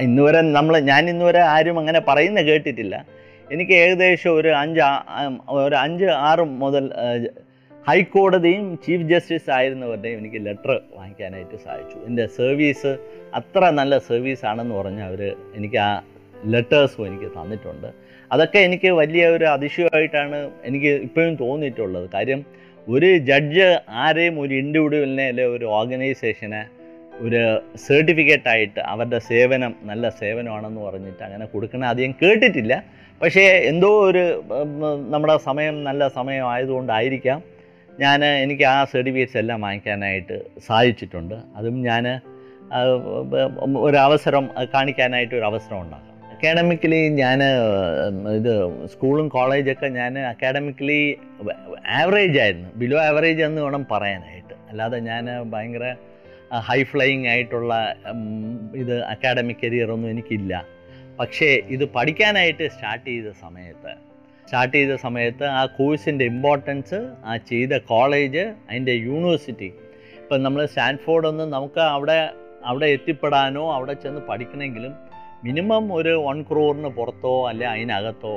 ഇന്നുവരെ 0.00 0.40
നമ്മൾ 0.40 0.74
ഞാൻ 0.78 1.08
ഇന്നുവരെ 1.08 1.42
ആരും 1.54 1.78
അങ്ങനെ 1.78 2.00
പറയുന്ന 2.00 2.40
കേട്ടിട്ടില്ല. 2.42 3.06
എനിക്ക് 3.52 3.72
ഏകദേശം 3.72 4.32
ഒരു 4.36 4.48
അഞ്ച് 4.48 4.80
ഒരു 5.50 5.76
അഞ്ച് 5.76 6.04
ആറ് 6.04 6.44
മുതൽ 6.62 6.84
ഹൈക്കോടതിയും 7.88 8.66
ചീഫ് 8.84 9.06
ജസ്റ്റിസ് 9.10 9.50
ആയിരുന്നവരുടെയും 9.56 10.18
എനിക്ക് 10.20 10.40
ലെറ്റർ 10.46 10.70
വാങ്ങിക്കാനായിട്ട് 10.98 11.56
സാധിച്ചു. 11.64 11.96
എന്റെ 12.08 12.24
സർവീസ് 12.38 12.90
അത്ര 13.38 13.62
നല്ല 13.78 13.94
സർവീസ് 14.08 14.44
ആണെന്ന് 14.50 14.74
പറഞ്ഞ് 14.80 15.02
അവർ 15.08 15.20
എനിക്ക് 15.58 15.78
ആ 15.86 15.90
ലെറ്റേഴ്സും 16.52 17.02
എനിക്ക് 17.08 17.28
തന്നിട്ടുണ്ട്. 17.36 17.88
അതൊക്കെ 18.30 18.60
എനിക്ക് 18.68 18.90
വലിയ 19.00 19.24
ഒരു 19.36 19.46
അതിശയമായിട്ടാണ് 19.54 20.38
എനിക്ക് 20.68 20.92
ഇപ്പോഴും 21.08 21.34
തോന്നിയിട്ടുള്ളത്. 21.42 22.06
കാര്യം 22.16 22.40
ഒരു 22.86 23.10
ജഡ്ജ് 23.28 23.68
ആരെയും 24.04 24.34
ഒരു 24.44 24.54
ഇൻഡിവിജ്വലിനെ 24.62 25.26
അല്ലെ 25.32 25.44
ഒരു 25.56 25.66
ഓർഗനൈസേഷനെ 25.78 26.62
ഒരു 27.24 27.40
സർട്ടിഫിക്കറ്റ് 27.86 28.50
ആയിട്ട് 28.52 28.80
അവരുടെ 28.92 29.18
സേവനം 29.30 29.72
നല്ല 29.90 30.04
സേവനമാണെന്ന് 30.20 30.80
പറഞ്ഞിട്ട് 30.88 31.22
അങ്ങനെ 31.26 31.44
കൊടുക്കണ 31.54 31.84
അധികം 31.94 32.12
കേട്ടിട്ടില്ല. 32.22 32.74
പക്ഷേ 33.20 33.44
എന്തോ 33.72 33.90
ഒരു 34.08 34.24
നമ്മുടെ 35.14 35.36
സമയം 35.48 35.76
നല്ല 35.88 36.08
സമയമായതുകൊണ്ടായിരിക്കാം 36.18 37.40
ഞാൻ 38.00 38.24
എനിക്ക് 38.24 38.64
ആ 38.64 38.84
സർട്ടിഫിക്കറ്റ്സ് 38.84 39.36
എല്ലാം 39.36 39.60
വാങ്ങിക്കാനായിട്ട് 39.60 40.36
സാധിച്ചിട്ടുണ്ട്. 40.66 41.34
അതും 41.56 41.82
ഞാൻ 41.82 42.06
ഒരവസരം 43.80 44.50
കാണിക്കാനായിട്ട് 44.74 45.34
ഒരു 45.34 45.44
അവസരം 45.44 45.80
ഉണ്ടാക്കാം 45.80 46.10
അക്കാഡമിക്കലി 46.34 47.08
ഞാൻ 47.08 47.40
ഇത് 48.36 48.54
സ്കൂളും 48.86 49.28
കോളേജൊക്കെ 49.28 49.86
ഞാൻ 49.86 50.18
അക്കാഡമിക്കലി 50.18 51.18
ആവറേജ് 51.88 52.38
ആയിരുന്നു. 52.38 52.70
ബിലോ 52.76 52.98
ആവറേജ് 53.00 53.42
എന്ന് 53.42 53.62
വേണം 53.62 53.86
പറയാനായിട്ട്. 53.90 54.54
അല്ലാതെ 54.68 54.98
ഞാൻ 54.98 55.50
ഭയങ്കര 55.50 55.94
ഹൈ 56.68 56.82
ഫ്ലൈയിങ് 56.82 57.26
ആയിട്ടുള്ള 57.26 57.74
ഇത് 58.74 59.02
അക്കാഡമിക് 59.04 59.56
കരിയറൊന്നും 59.64 60.10
എനിക്കില്ല. 60.10 60.64
പക്ഷേ 61.20 61.46
ഇത് 61.46 61.84
പഠിക്കാനായിട്ട് 61.84 62.68
സ്റ്റാർട്ട് 62.68 63.06
ചെയ്ത 63.06 63.30
സമയത്ത് 63.40 63.92
സ്റ്റാർട്ട് 64.44 64.76
ചെയ്ത 64.76 64.94
സമയത്ത് 64.94 65.44
ആ 65.44 65.66
കോഴ്സിന്റെ 65.66 66.24
ഇമ്പോർട്ടൻസ് 66.24 66.98
ആ 67.24 67.36
ചെയ്ത 67.36 67.78
കോളേജ് 67.92 68.44
അതിന്റെ 68.70 68.92
യൂണിവേഴ്സിറ്റി. 68.92 69.70
ഇപ്പം 70.22 70.42
നമ്മൾ 70.42 70.66
സ്റ്റാൻഫോർഡ് 70.66 71.26
ഒന്ന് 71.26 71.44
നമുക്ക് 71.52 71.80
അവിടെ 71.80 72.18
അവിടെ 72.64 72.86
എത്തിപ്പെടാനോ 72.86 73.64
അവിടെ 73.72 73.92
ചെന്ന് 73.92 74.20
പഠിക്കണമെങ്കിലും 74.28 74.92
മിനിമം 75.44 75.92
ഒരു 75.92 76.12
വൺ 76.26 76.42
ക്രോറിന് 76.42 76.90
പുറത്തോ 76.98 77.48
അല്ലെ 77.48 77.66
അതിനകത്തോ 77.68 78.34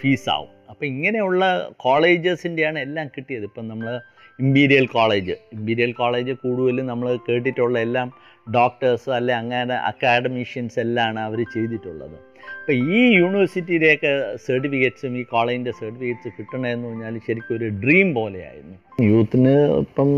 ഫീസാവും 0.00 0.50
അപ്പോൾ 0.70 0.86
ഇങ്ങനെയുള്ള 0.86 1.44
കോളേജസിന്റെയാണ് 1.76 2.78
എല്ലാം 2.78 3.06
കിട്ടിയത്. 3.08 3.42
ഇപ്പം 3.42 3.68
നമ്മൾ 3.68 4.00
ഇമ്പീരിയൽ 4.40 4.86
കോളേജ്. 4.86 5.34
ഇമ്പീരിയൽ 5.52 5.92
കോളേജ് 5.92 6.32
കൂടുതലും 6.32 6.86
നമ്മൾ 6.86 7.18
കേട്ടിട്ടുള്ള 7.28 7.78
എല്ലാം 7.78 8.08
ഡോക്ടേഴ്സ് 8.54 9.10
അല്ലെ 9.10 9.34
അങ്ങനെ 9.36 9.74
അക്കാഡമീഷ്യൻസ് 9.90 10.78
എല്ലാമാണ് 10.80 11.20
അവർ 11.20 11.40
ചെയ്തിട്ടുള്ളത്. 11.54 12.16
അപ്പോൾ 12.58 12.76
ഈ 12.96 13.00
യൂണിവേഴ്സിറ്റിയുടെയൊക്കെ 13.20 14.10
സർട്ടിഫിക്കറ്റ്സും 14.46 15.14
ഈ 15.20 15.22
കോളേജിന്റെ 15.32 15.72
സർട്ടിഫിക്കറ്റ്സ് 15.80 16.30
കിട്ടണമെന്ന് 16.38 16.86
പറഞ്ഞാൽ 16.88 17.18
ശരിക്കും 17.26 17.54
ഒരു 17.56 17.68
ഡ്രീം 17.82 18.14
പോലെയായിരുന്നു. 18.14 18.76
യൂത്തിന് 19.10 19.54
ഇപ്പം 19.80 20.10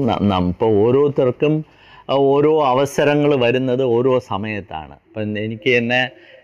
ഇപ്പോൾ 0.52 0.72
ഓരോരുത്തർക്കും 0.84 1.64
ഓരോ 2.10 2.52
അവസരങ്ങൾ 2.72 3.30
വരുന്നത് 3.44 3.82
ഓരോ 3.96 4.18
സമയത്താണ്. 4.18 4.96
ഇപ്പം 5.08 5.38
എനിക്ക് 5.44 5.70
എന്നെ 5.70 6.02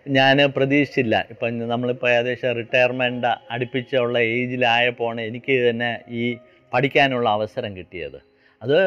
ഞാൻ 0.08 0.36
പ്രതീക്ഷിച്ചില്ല. 0.56 1.24
ഇപ്പം 1.30 1.58
നമ്മളിപ്പോൾ 1.72 2.08
ഏകദേശം 2.10 2.52
റിട്ടയർമെന്റ് 2.60 3.32
അടുപ്പിച്ചുള്ള 3.50 4.18
ഏജിലായപ്പോഴാണ് 4.36 5.20
എനിക്ക് 5.20 5.54
തന്നെ 5.68 5.90
ഈ 6.20 6.24
പഠിക്കാനുള്ള 6.72 7.28
അവസരം 7.38 7.76
കിട്ടിയത്. 7.76 8.18
അത് 8.62 8.78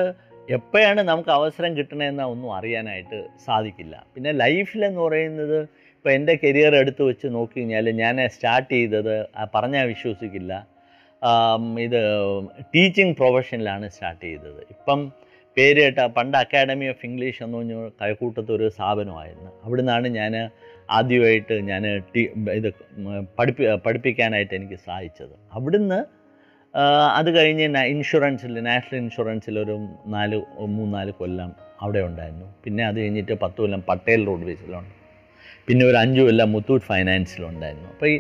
എപ്പോഴാണ് 0.49 1.01
നമുക്ക് 1.01 1.29
അവസരം 1.29 1.71
കിട്ടണമെന്ന് 1.77 2.23
ഒന്നും 2.23 2.49
അറിയാനായിട്ട് 2.55 3.19
സാധിക്കില്ല. 3.45 3.95
പിന്നെ 4.13 4.31
ലൈഫിലെന്ന് 4.31 5.01
പറയുന്നത് 5.01 5.59
ഇപ്പോൾ 6.03 6.15
എന്റെ 6.19 6.33
കരിയർ 6.43 6.73
എടുത്ത് 6.79 7.03
വെച്ച് 7.09 7.27
നോക്കി 7.33 7.55
കഴിഞ്ഞാൽ 7.57 7.85
ഞാൻ 7.99 8.15
സ്റ്റാർട്ട് 8.33 8.69
ചെയ്തത് 8.73 9.11
പറഞ്ഞാൽ 9.53 9.85
വിശ്വസിക്കില്ല. 9.91 10.53
ഇത് 11.83 11.99
ടീച്ചിങ് 12.73 13.13
പ്രൊഫഷനിലാണ് 13.19 13.85
സ്റ്റാർട്ട് 13.93 14.23
ചെയ്തത്. 14.25 14.57
ഇപ്പം 14.73 14.99
പേര് 15.57 15.79
കേട്ട 15.85 16.05
പണ്ട് 16.17 16.35
അക്കാഡമി 16.41 16.87
ഓഫ് 16.93 17.05
ഇംഗ്ലീഷ് 17.09 17.39
എന്ന് 17.45 17.57
പറഞ്ഞ 17.57 17.75
കൈക്കൂട്ടത്തൊരു 18.01 18.65
സ്ഥാപനമായിരുന്നു. 18.77 19.51
അവിടുന്നാണ് 19.65 20.09
ഞാൻ 20.17 20.33
ആദ്യമായിട്ട് 20.97 21.57
ഞാൻ 21.69 21.85
ടീ 22.15 22.23
ഇത് 22.59 22.67
പഠിപ്പി 23.39 23.69
പഠിപ്പിക്കാനായിട്ട് 23.85 24.53
എനിക്ക് 24.59 24.79
സാധിച്ചത്. 24.87 25.35
അവിടുന്ന് 25.53 25.99
അത് 27.19 27.29
കഴിഞ്ഞ് 27.37 27.67
ഇൻഷുറൻസിൽ 27.93 28.59
നാഷണൽ 28.67 28.99
ഇൻഷുറൻസിൽ 29.03 29.57
ഒരു 29.63 29.77
നാല് 30.15 30.39
മൂന്നാൽ 30.79 31.11
കൊല്ലം 31.21 31.53
അവിടെ 31.85 32.03
ഉണ്ടായിരുന്നു. 32.09 32.49
പിന്നെ 32.65 32.85
അത് 32.89 32.99
കഴിഞ്ഞിട്ട് 33.03 33.37
പത്ത് 33.45 33.59
കൊല്ലം 33.65 33.83
പട്ടേൽ 33.91 34.21
റോഡ് 34.31 34.41
റോഡ്വേസിലുണ്ട് 34.41 35.02
പിന്നെ 35.67 35.83
ഒരു 35.89 35.97
അഞ്ച് 36.03 36.21
കൊല്ലം 36.21 36.49
മുത്തൂറ്റ് 36.55 36.85
ഫൈനാൻസിലുണ്ടായിരുന്നു. 36.91 37.89
അപ്പോൾ 37.93 38.09
ഈ 38.13 38.15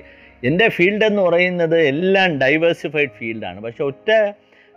എന്റെ 0.49 0.67
ഫീൽഡ് 0.75 1.05
എന്ന് 1.09 1.21
പറയുന്നത് 1.21 1.77
എല്ലാം 1.91 2.29
ഡൈവേഴ്സിഫൈഡ് 2.43 3.13
ഫീൽഡാണ്. 3.19 3.59
പക്ഷേ 3.65 3.83
ഒറ്റ 3.91 4.09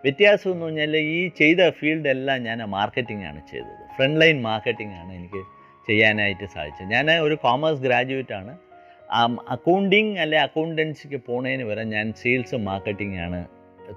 വ്യത്യാസം 0.05 0.51
എന്ന് 0.53 0.65
പറഞ്ഞാൽ 0.67 0.97
ഈ 0.97 1.29
ചെയ്ത 1.41 1.71
ഫീൽഡ് 1.79 2.09
എല്ലാം 2.15 2.39
ഞാൻ 2.49 2.59
മാർക്കറ്റിംഗ് 2.77 3.25
ആണ് 3.31 3.41
ചെയ്തത്. 3.51 3.83
ഫ്രണ്ട് 3.97 4.19
ലൈൻ 4.21 4.39
മാർക്കറ്റിംഗ് 4.51 4.95
ആണ് 5.01 5.11
എനിക്ക് 5.19 5.43
ചെയ്യാനായിട്ട് 5.89 6.47
സാധിച്ചത്. 6.55 6.89
ഞാൻ 6.95 7.11
ഒരു 7.27 7.37
കോമേഴ്സ് 7.45 7.83
ഗ്രാജുവേറ്റ് 7.87 8.35
ആണ് 8.41 8.55
അക്കൗണ്ടിങ് 9.57 10.15
അല്ലെ 10.23 10.39
അക്കൗണ്ടൻസിക്ക് 10.47 11.19
പോണതിന് 11.27 11.65
വരെ 11.71 11.85
ഞാൻ 11.95 12.07
സെയിൽസ് 12.23 12.57
മാർക്കറ്റിംഗ് 12.71 13.19
ആണ് 13.27 13.39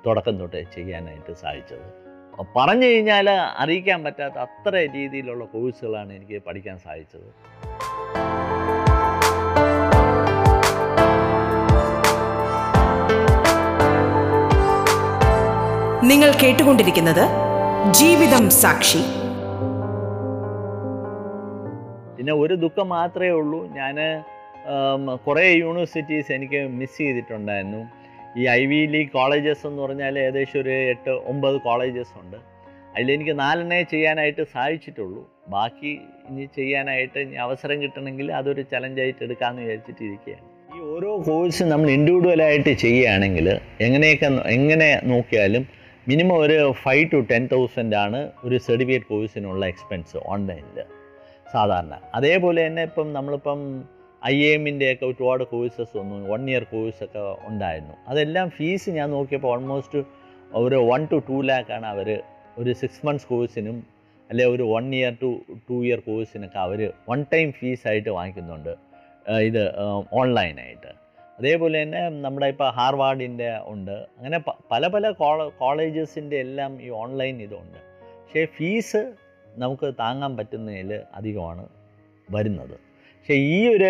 തുടക്കം 0.05 0.35
തൊട്ട് 0.41 0.59
ചെയ്യാനായിട്ട് 0.75 1.33
സാധിച്ചത്. 1.43 1.87
പറഞ്ഞു 2.55 2.87
കഴിഞ്ഞാൽ 2.89 3.27
അറിയിക്കാൻ 3.63 3.99
പറ്റാത്ത 4.03 4.37
അത്ര 4.45 4.73
രീതിയിലുള്ള 4.97 5.45
കോഴ്സുകളാണ് 5.53 6.11
എനിക്ക് 6.17 6.37
പഠിക്കാൻ 6.47 6.77
സാധിച്ചത്. 6.85 7.29
നിങ്ങൾ 16.09 16.29
കേട്ടുകൊണ്ടിരിക്കുന്നത് 16.41 17.23
ജീവിതം 17.99 18.43
സാക്ഷി. 18.61 19.01
പിന്നെ 22.17 22.33
ഒരു 22.41 22.55
ദുഃഖം 22.63 22.87
മാത്രമേ 22.97 23.31
ഉള്ളൂ. 23.39 23.59
ഞാൻ 23.79 23.95
കുറേ 25.25 25.45
യൂണിവേഴ്സിറ്റീസ് 25.63 26.31
എനിക്ക് 26.37 26.59
മിസ് 26.79 26.97
ചെയ്തിട്ടുണ്ടായിരുന്നു. 26.97 27.81
ഈ 28.39 28.45
ഐ 28.59 28.61
വി 28.71 28.79
ലീഗ് 28.93 29.11
കോളേജസ് 29.17 29.65
എന്ന് 29.69 29.81
പറഞ്ഞാൽ 29.85 30.19
ഏകദേശം 30.23 30.57
ഒരു 30.61 30.73
എട്ട് 30.93 31.13
ഒമ്പത് 31.31 31.57
കോളേജസ് 31.67 32.13
ഉണ്ട്. 32.21 32.37
അതിലെനിക്ക് 32.95 33.35
നാലെണ്ണേ 33.39 33.79
ചെയ്യാനായിട്ട് 33.93 34.45
സാധിച്ചിട്ടുള്ളൂ. 34.55 35.23
ബാക്കി 35.55 35.93
ഇനി 36.29 36.45
ചെയ്യാനായിട്ട് 36.59 37.19
അവസരം 37.45 37.77
കിട്ടണമെങ്കിൽ 37.83 38.29
അതൊരു 38.39 38.63
ചലഞ്ചായിട്ട് 38.73 39.21
എടുക്കാമെന്ന് 39.27 39.63
വിചാരിച്ചിട്ട് 39.65 40.03
ഇരിക്കുകയാണ് 40.09 40.47
ഈ 40.75 40.79
ഓരോ 40.93 41.11
കോഴ്സ് 41.27 41.63
നമ്മൾ 41.73 41.89
ഇൻഡിവിജ്വലായിട്ട് 41.97 42.71
ചെയ്യുകയാണെങ്കിൽ 42.83 43.47
എങ്ങനെയൊക്കെ 43.87 44.29
എങ്ങനെ 44.57 44.89
നോക്കിയാലും 45.11 45.63
മിനിമം 46.09 46.35
ഒരു 46.43 46.57
ഫൈവ് 46.83 47.03
ടു 47.11 47.17
ടെൻ 47.29 47.43
തൗസൻഡ് 47.53 47.95
ആണ് 48.03 48.19
ഒരു 48.45 48.57
സർട്ടിഫിക്കറ്റ് 48.65 49.07
കോഴ്സിനുള്ള 49.13 49.63
എക്സ്പെൻസ് 49.71 50.17
ഓൺലൈനിൽ 50.33 50.77
സാധാരണ. 51.53 51.93
അതേപോലെ 52.17 52.59
തന്നെ 52.67 52.83
ഇപ്പം 52.89 53.07
നമ്മളിപ്പം 53.17 53.59
ഐ 54.31 54.35
എമ്മിന്റെയൊക്കെ 54.53 55.05
ഒരുപാട് 55.09 55.43
കോഴ്സസ് 55.51 55.93
വന്നു. 55.99 56.15
വൺ 56.31 56.43
ഇയർ 56.51 56.63
കോഴ്സൊക്കെ 56.73 57.23
ഉണ്ടായിരുന്നു. 57.49 57.95
അതെല്ലാം 58.11 58.47
ഫീസ് 58.57 58.95
ഞാൻ 58.99 59.09
നോക്കിയപ്പോൾ 59.15 59.51
ഓൾമോസ്റ്റ് 59.55 60.01
ഒരു 60.61 60.79
വൺ 60.91 61.03
ടു 61.11 61.19
ടു 61.29 61.39
ലാക്കാണ് 61.49 61.87
അവർ 61.93 62.09
ഒരു 62.61 62.73
സിക്സ് 62.81 63.03
മന്ത്സ് 63.07 63.27
കോഴ്സിനും 63.33 63.77
അല്ലെ 64.29 64.47
ഒരു 64.53 64.63
one 64.73 64.87
year 64.99 65.13
two 65.23 65.31
two 65.69 65.77
year 65.89 66.01
കോഴ്സിനൊക്കെ 66.07 66.59
അവർ 66.67 66.81
വൺ 67.11 67.21
ടൈം 67.33 67.49
ഫീസായിട്ട് 67.59 68.09
വാങ്ങിക്കുന്നുണ്ട്. 68.17 68.73
ഇത് 69.49 69.63
ഓൺലൈനായിട്ട് 70.21 70.91
അതേപോലെ 71.39 71.75
തന്നെ 71.81 72.01
നമ്മുടെ 72.25 72.47
ഇപ്പോൾ 72.53 72.69
ഹാർവാർഡിന്റെ 72.77 73.49
ഉണ്ട്. 73.73 73.97
അങ്ങനെ 74.17 74.37
പല 74.71 74.87
പല 74.87 75.11
കോളേജസിന്റെ 75.61 76.37
എല്ലാം 76.45 76.71
ഈ 76.85 76.89
ഓൺലൈൻ 77.03 77.35
ഇതുണ്ട്. 77.41 77.79
പക്ഷേ 78.21 78.45
ഫീസ് 78.57 79.01
നമുക്ക് 79.57 79.87
താങ്ങാൻ 79.99 80.37
പറ്റുന്നതിൽ 80.37 80.91
അധികമാണ് 81.13 81.63
വരുന്നത്. 82.29 82.75
പക്ഷേ 83.19 83.33
ഈ 83.33 83.57
ഒരു 83.75 83.89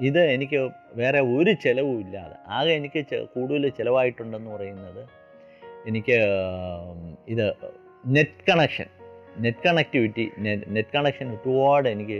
ഇത് 0.00 0.20
എനിക്ക് 0.34 0.58
വേറെ 1.00 1.20
ഒരു 1.36 1.52
ചിലവും 1.64 1.98
ഇല്ലാതെ 2.04 2.36
ആകെ 2.48 2.72
എനിക്ക് 2.80 3.00
കൂടുതൽ 3.34 3.68
ചിലവായിട്ടുണ്ടെന്ന് 3.78 4.50
പറയുന്നത് 4.50 5.02
എനിക്ക് 5.86 6.16
ഇത് 7.28 7.46
net 8.16 8.44
connection 8.48 8.88
net 9.44 9.64
connectivity 9.66 10.24
net 10.76 10.92
connection 10.96 11.26
ഒരുപാട് 11.36 11.88
എനിക്ക് 11.88 12.18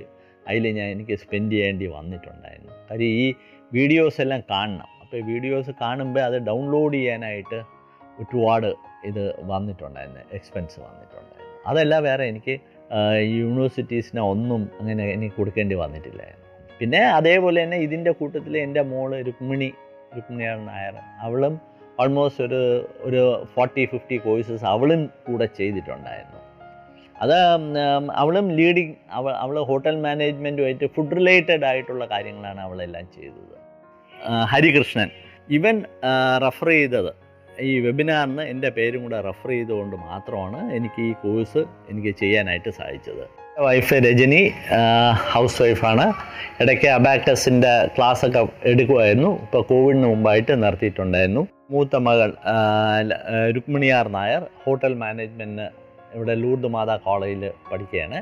അതിൽ 0.48 0.64
ഞാൻ 0.78 0.86
എനിക്ക് 0.94 1.14
സ്പെൻഡ് 1.22 1.52
ചെയ്യേണ്ടി 1.52 1.86
വന്നിട്ടുണ്ടായിരുന്നു. 1.86 2.72
കാര്യം 2.90 3.12
ഈ 3.24 3.26
വീഡിയോസ് 3.76 4.20
എല്ലാം 4.24 4.40
കാണണം. 4.50 4.88
അപ്പോൾ 5.02 5.16
ഈ 5.20 5.24
വീഡിയോസ് 5.32 5.70
കാണുമ്പോൾ 5.82 6.22
അത് 6.28 6.36
ഡൗൺലോഡ് 6.48 6.96
ചെയ്യാനായിട്ട് 6.98 7.58
ഒരുപാട് 8.22 8.68
ഇത് 9.08 9.22
വന്നിട്ടുണ്ടായിരുന്നു 9.52 10.22
എക്സ്പെൻസ് 10.38 10.76
വന്നിട്ടുണ്ടായിരുന്നു. 10.86 11.58
അതല്ല 11.70 11.94
വേറെ 12.08 12.24
എനിക്ക് 12.32 12.54
യൂണിവേഴ്സിറ്റീസിനെ 13.40 14.22
ഒന്നും 14.32 14.62
അങ്ങനെ 14.80 15.04
എനിക്ക് 15.16 15.36
കൊടുക്കേണ്ടി 15.40 15.76
വന്നിട്ടില്ലായിരുന്നു. 15.82 16.48
പിന്നെ 16.80 17.00
അതേപോലെ 17.18 17.58
തന്നെ 17.64 17.78
ഇതിന്റെ 17.86 18.12
കൂട്ടത്തിൽ 18.20 18.54
എന്റെ 18.66 18.82
മോൾ 18.92 19.10
രുക്മിണി 19.28 19.68
രുക്മിണിയാണ് 20.16 20.62
നായർ 20.70 20.96
അവളും 21.26 21.54
ഓൾമോസ്റ്റ് 22.02 22.42
ഒരു 22.46 22.60
ഒരു 23.08 23.22
ഫോർട്ടി 23.54 23.82
ഫിഫ്റ്റി 23.92 24.16
കോഴ്സസ് 24.26 24.64
അവളും 24.74 25.00
കൂടെ 25.26 25.46
ചെയ്തിട്ടുണ്ടായിരുന്നു. 25.58 26.40
അത് 27.22 27.34
അവളും 28.22 28.46
ലീഡിങ് 28.58 28.94
അവൾ 29.18 29.32
അവൾ 29.44 29.56
ഹോട്ടൽ 29.70 29.96
മാനേജ്മെന്റുമായിട്ട് 30.06 30.86
ഫുഡ് 30.94 31.16
റിലേറ്റഡ് 31.18 31.64
ആയിട്ടുള്ള 31.70 32.04
കാര്യങ്ങളാണ് 32.12 32.60
അവളെല്ലാം 32.60 33.04
ചെയ്തത്. 33.16 33.56
ഹരികൃഷ്ണൻ. 34.52 35.10
ഇവൻ 35.58 35.76
റെഫർ 36.44 36.68
ചെയ്തത് 36.76 37.12
ഈ 37.60 37.70
വെബിനാറിന് 37.84 38.44
എന്റെ 38.52 38.68
പേരും 38.76 39.00
കൂടെ 39.02 39.18
റെഫർ 39.28 39.50
ചെയ്തുകൊണ്ട് 39.50 39.96
മാത്രമാണ് 40.08 40.58
എനിക്ക് 40.76 41.00
ഈ 41.08 41.12
കോഴ്സ് 41.22 41.62
എനിക്ക് 41.90 42.12
ചെയ്യാനായിട്ട് 42.20 42.70
സാധിച്ചത്. 42.78 43.24
വൈഫ് 43.64 43.94
രജനി 44.04 44.42
ഹൗസ് 45.32 45.58
വൈഫാണ് 45.62 46.06
ഇടയ്ക്ക് 46.62 46.88
അബാക്ടസിന്റെ 46.98 47.72
ക്ലാസ്സൊക്കെ 47.96 48.42
എടുക്കുമായിരുന്നു 48.70 49.30
ഇപ്പോൾ 49.42 49.62
കോവിഡിന് 49.70 50.06
മുമ്പായിട്ട് 50.12 50.54
നിർത്തിയിട്ടുണ്ടായിരുന്നു. 50.62 51.42
മൂത്ത 51.74 51.96
മകൾ 52.06 52.30
രുക്മിണിയാർ 53.56 54.08
നായർ 54.16 54.42
ഹോട്ടൽ 54.64 54.94
മാനേജ്മെന്റിന് 55.04 55.68
ഇവിടെ 56.16 56.34
ലൂർദ് 56.42 56.68
മാതാ 56.74 56.96
കോളേജിൽ 57.06 57.44
പഠിക്കുകയാണ്. 57.70 58.18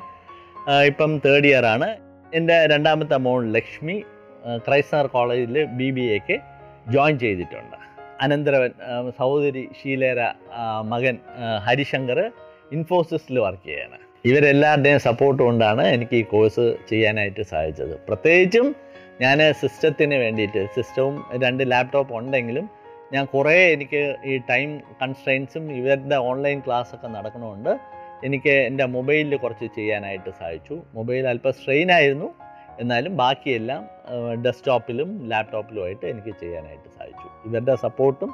ഇപ്പം 0.91 1.11
തേർഡ് 1.27 1.49
ഇയർ 1.51 1.65
ആണ്. 1.75 1.89
എന്റെ 2.39 2.57
രണ്ടാമത്തെ 2.73 3.17
മോൾ 3.27 3.41
ലക്ഷ്മി 3.57 3.97
ക്രൈസ്തർ 4.67 5.07
കോളേജിൽ 5.15 5.57
ബി 5.79 5.89
ബി 5.97 6.05
എക്ക് 6.17 6.37
ജോയിൻ 6.95 7.17
ചെയ്തിട്ടുണ്ട്. 7.25 7.77
അനന്തരവൻ 8.25 8.71
സഹോദരി 9.19 9.65
ഷീലേര 9.79 10.21
മകൻ 10.93 11.17
ഹരിശങ്കർ 11.67 12.19
ഇൻഫോസിസിൽ 12.77 13.37
വർക്ക് 13.45 13.67
ചെയ്യാണ്. 13.71 13.99
ഇവരെല്ലാവരുടെയും 14.31 15.01
സപ്പോർട്ട് 15.07 15.41
കൊണ്ടാണ് 15.47 15.85
എനിക്ക് 15.97 16.17
ഈ 16.23 16.25
കോഴ്സ് 16.33 16.65
ചെയ്യാനായിട്ട് 16.91 17.43
സാധിച്ചത്. 17.53 17.95
പ്രത്യേകിച്ചും 18.09 18.67
ഞാൻ 19.23 19.39
സിസ്റ്റത്തിന് 19.61 20.17
വേണ്ടിയിട്ട് 20.25 20.61
സിസ്റ്റവും 20.75 21.15
രണ്ട് 21.45 21.63
ലാപ്ടോപ്പ് 21.73 22.13
ഉണ്ടെങ്കിലും 22.21 22.67
ഞാൻ 23.12 23.25
കുറേ 23.25 23.73
എനിക്ക് 23.73 24.00
ഈ 24.25 24.35
ടൈം 24.50 24.69
കൺസ്ട്രെയിൻസും 25.02 25.73
ഇവരുടെ 25.73 26.17
ഓൺലൈൻ 26.31 26.59
ക്ലാസ് 26.67 26.95
ഒക്കെ 26.95 27.07
നടക്കണമുണ്ട് 27.07 27.73
എനിക്ക് 28.25 28.50
എന്റെ 28.69 28.85
മൊബൈലിൽ 28.87 29.37
കുറച്ച് 29.37 29.67
ചെയ്യാനായിട്ട് 29.76 30.31
സാധിച്ചു. 30.31 30.83
മൊബൈൽ 30.95 31.26
അല്പം 31.29 31.52
സ്ട്രെയിൻ 31.52 31.93
ആയിരുന്നു. 31.93 32.29
എന്നാലും 32.81 33.17
ബാക്കിയെല്ലാം 33.17 33.83
ഡെസ്ക്ടോപ്പിലും 34.45 35.29
ലാപ്ടോപ്പിലും 35.31 35.85
ആയിട്ട് 35.85 36.07
എനിക്ക് 36.07 36.33
ചെയ്യാനായിട്ട് 36.40 36.88
സാധിച്ചു. 36.99 37.49
ഇവരുടെ 37.49 37.75
സപ്പോർട്ടും 37.75 38.31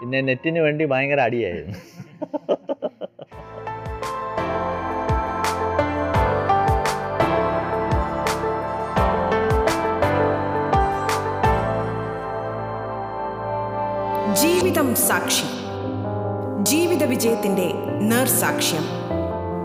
പിന്നെ 0.00 0.20
നെറ്റിന് 0.20 0.58
വേണ്ടി 0.58 0.84
ഭയങ്കര 0.84 1.20
അടിയായിരുന്നു. 1.20 1.78
സാക്ഷി. 14.98 15.44
ജീവിത 16.62 17.04
വിജയത്തിന്റെ 17.04 17.72
നേർസാക്ഷ്യം. 18.00 18.80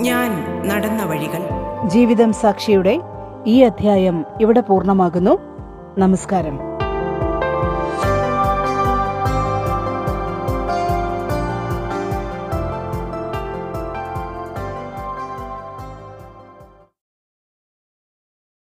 ഞാൻ 0.01 0.61
നടന്ന 0.67 1.03
വഴികൾ. 1.03 1.49
ജീവിതം 1.87 2.33
സാക്ഷിയുടെ 2.33 3.01
ഈ 3.47 3.61
അധ്യായം 3.61 4.25
ഇവിടെ 4.41 4.59
പൂർണമാകുന്നു. 4.59 5.37
നമസ്കാരം. 5.97 6.72